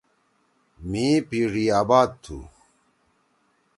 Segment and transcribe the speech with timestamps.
[0.89, 2.37] مھی پیِڙی آباد تُھو۔